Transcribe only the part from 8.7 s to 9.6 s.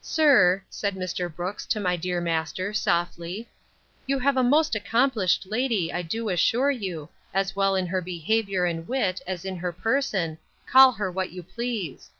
wit, as in